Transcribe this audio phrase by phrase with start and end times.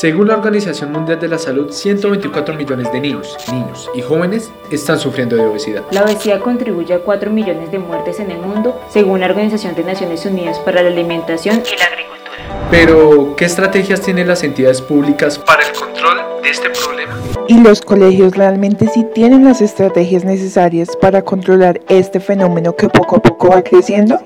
[0.00, 4.98] Según la Organización Mundial de la Salud, 124 millones de niños, niños y jóvenes están
[4.98, 5.82] sufriendo de obesidad.
[5.90, 9.84] La obesidad contribuye a 4 millones de muertes en el mundo, según la Organización de
[9.84, 12.68] Naciones Unidas para la Alimentación y la Agricultura.
[12.70, 17.18] Pero, ¿qué estrategias tienen las entidades públicas para el control de este problema?
[17.48, 23.16] Y los colegios realmente sí tienen las estrategias necesarias para controlar este fenómeno que poco
[23.16, 24.18] a poco va creciendo.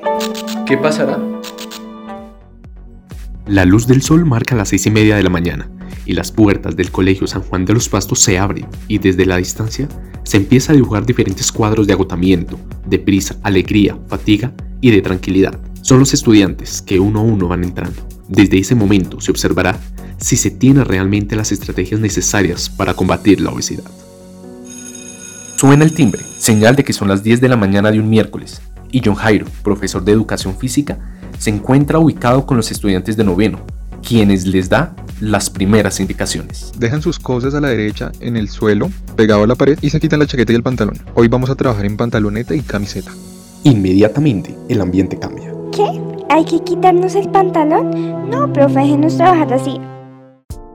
[0.67, 1.19] ¿Qué pasará?
[3.47, 5.69] La luz del sol marca las seis y media de la mañana
[6.07, 9.37] y las puertas del Colegio San Juan de los Pastos se abren y desde la
[9.37, 9.87] distancia
[10.23, 15.59] se empieza a dibujar diferentes cuadros de agotamiento, de prisa, alegría, fatiga y de tranquilidad.
[15.83, 18.09] Son los estudiantes que uno a uno van entrando.
[18.29, 19.79] Desde ese momento se observará
[20.17, 23.85] si se tienen realmente las estrategias necesarias para combatir la obesidad.
[25.57, 28.63] Suena el timbre, señal de que son las 10 de la mañana de un miércoles,
[28.91, 30.99] y John Jairo, profesor de educación física,
[31.39, 33.61] se encuentra ubicado con los estudiantes de noveno,
[34.07, 36.73] quienes les da las primeras indicaciones.
[36.79, 40.01] Dejan sus cosas a la derecha en el suelo, pegado a la pared, y se
[40.01, 40.99] quitan la chaqueta y el pantalón.
[41.15, 43.11] Hoy vamos a trabajar en pantaloneta y camiseta.
[43.65, 45.53] Inmediatamente el ambiente cambia.
[45.73, 46.01] ¿Qué?
[46.31, 48.31] ¿Hay que quitarnos el pantalón?
[48.31, 49.81] No, profe, déjenos trabajar así.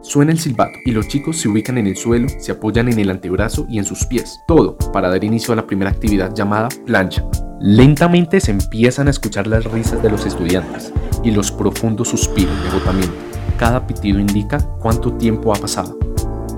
[0.01, 3.11] Suena el silbato y los chicos se ubican en el suelo, se apoyan en el
[3.11, 7.23] antebrazo y en sus pies, todo para dar inicio a la primera actividad llamada plancha.
[7.61, 10.93] Lentamente se empiezan a escuchar las risas de los estudiantes
[11.25, 13.13] y los profundos suspiros de agotamiento.
[13.57, 15.99] Cada pitido indica cuánto tiempo ha pasado.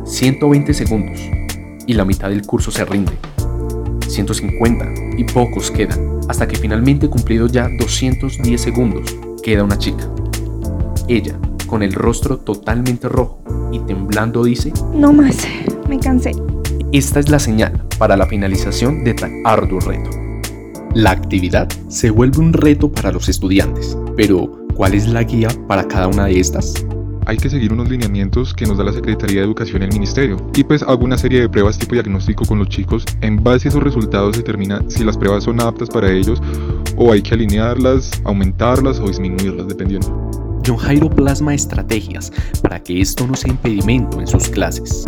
[0.05, 1.19] 120 segundos
[1.87, 3.13] y la mitad del curso se rinde.
[4.07, 4.85] 150
[5.17, 10.07] y pocos quedan, hasta que finalmente cumplido ya 210 segundos, queda una chica.
[11.07, 15.47] Ella, con el rostro totalmente rojo y temblando, dice, No más,
[15.89, 16.33] me cansé.
[16.91, 20.20] Esta es la señal para la finalización de tan arduo reto.
[20.93, 25.87] La actividad se vuelve un reto para los estudiantes, pero ¿cuál es la guía para
[25.87, 26.73] cada una de estas?
[27.27, 30.35] Hay que seguir unos lineamientos que nos da la Secretaría de Educación y el Ministerio.
[30.53, 33.05] Y pues hago una serie de pruebas tipo diagnóstico con los chicos.
[33.21, 36.41] En base a esos resultados se determina si las pruebas son aptas para ellos
[36.97, 40.29] o hay que alinearlas, aumentarlas o disminuirlas, dependiendo.
[40.67, 45.05] John Jairo plasma estrategias para que esto no sea impedimento en sus clases.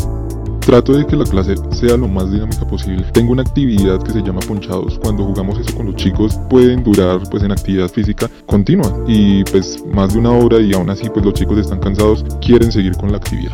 [0.65, 3.03] Trato de que la clase sea lo más dinámica posible.
[3.11, 4.97] Tengo una actividad que se llama ponchados.
[4.99, 9.83] Cuando jugamos eso con los chicos pueden durar pues en actividad física continua y pues
[9.93, 13.11] más de una hora y aún así pues los chicos están cansados, quieren seguir con
[13.11, 13.51] la actividad.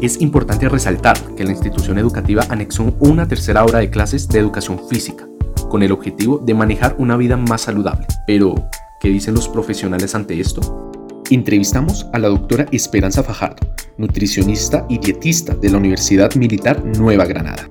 [0.00, 4.80] Es importante resaltar que la institución educativa anexó una tercera hora de clases de educación
[4.88, 5.28] física,
[5.68, 8.06] con el objetivo de manejar una vida más saludable.
[8.26, 8.54] Pero,
[9.00, 10.90] ¿qué dicen los profesionales ante esto?
[11.28, 13.58] Entrevistamos a la doctora Esperanza Fajardo,
[13.98, 17.68] nutricionista y dietista de la Universidad Militar Nueva Granada.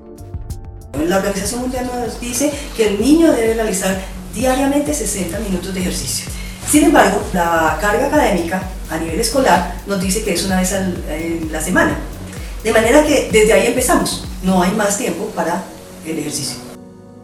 [1.06, 4.00] La Organización Mundial nos dice que el niño debe realizar
[4.34, 6.26] diariamente 60 minutos de ejercicio.
[6.68, 10.88] Sin embargo, la carga académica a nivel escolar nos dice que es una vez a
[11.50, 11.98] la semana.
[12.62, 14.26] De manera que desde ahí empezamos.
[14.42, 15.62] No hay más tiempo para
[16.06, 16.58] el ejercicio.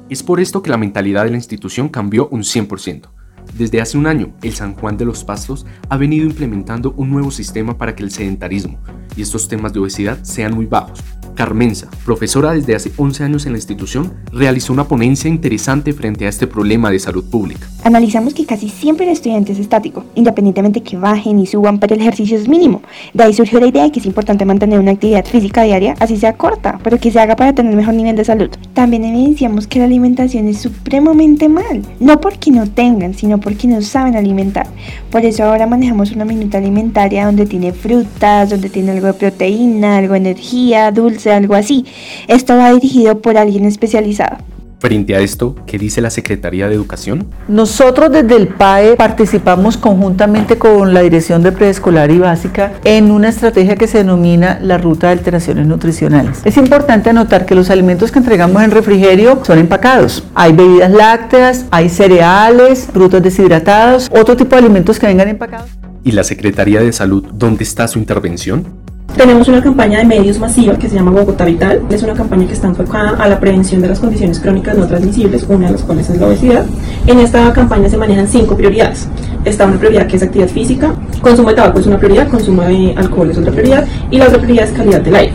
[0.09, 3.09] Es por esto que la mentalidad de la institución cambió un 100%.
[3.55, 7.31] Desde hace un año, el San Juan de los Pastos ha venido implementando un nuevo
[7.31, 8.79] sistema para que el sedentarismo
[9.17, 11.03] y estos temas de obesidad sean muy bajos.
[11.37, 16.29] Carmenza, profesora desde hace 11 años en la institución, realizó una ponencia interesante frente a
[16.29, 17.69] este problema de salud pública.
[17.85, 22.01] Analizamos que casi siempre el estudiante es estático, independientemente que bajen y suban, pero el
[22.01, 22.83] ejercicio es mínimo.
[23.15, 26.17] De ahí surgió la idea de que es importante mantener una actividad física diaria, así
[26.17, 28.51] sea corta, pero que se haga para tener mejor nivel de salud.
[28.75, 33.81] También evidenciamos que la alimentación es supremamente mal, no porque no tengan, sino porque no
[33.83, 34.67] saben alimentar.
[35.11, 39.99] Por eso ahora manejamos una minuta alimentaria donde tiene frutas, donde tiene algo de proteína,
[39.99, 41.85] algo de energía, dulce, algo así.
[42.29, 44.39] Esto va dirigido por alguien especializado.
[44.79, 47.27] Frente a esto, ¿qué dice la Secretaría de Educación?
[47.49, 53.31] Nosotros desde el PAE participamos conjuntamente con la Dirección de Preescolar y Básica en una
[53.31, 56.43] estrategia que se denomina la Ruta de Alteraciones Nutricionales.
[56.45, 60.23] Es importante anotar que los alimentos que entregamos en refrigerio son empacados.
[60.35, 65.71] Hay bebidas lácteas, hay cereales, frutos deshidratados, otro tipo de alimentos que vengan empacados.
[66.05, 68.86] ¿Y la Secretaría de Salud, dónde está su intervención?
[69.17, 71.83] Tenemos una campaña de medios masiva que se llama Bogotá Vital.
[71.89, 75.47] Es una campaña que está enfocada a la prevención de las condiciones crónicas no transmisibles,
[75.49, 76.67] una de las cuales es la obesidad.
[77.07, 79.09] En esta campaña se manejan cinco prioridades.
[79.47, 82.93] Está una prioridad que es actividad física, consumo de tabaco es una prioridad, consumo de
[82.95, 85.35] alcohol es otra prioridad y la otra prioridad es calidad del aire.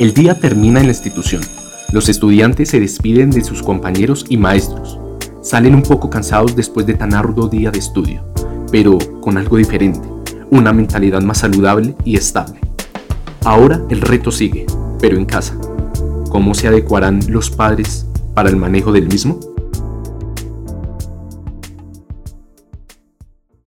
[0.00, 1.42] El día termina en la institución.
[1.92, 4.98] Los estudiantes se despiden de sus compañeros y maestros.
[5.40, 8.24] Salen un poco cansados después de tan arduo día de estudio,
[8.72, 10.00] pero con algo diferente,
[10.50, 12.64] una mentalidad más saludable y estable.
[13.44, 14.64] Ahora el reto sigue,
[15.00, 15.54] pero en casa.
[16.30, 19.38] ¿Cómo se adecuarán los padres para el manejo del mismo?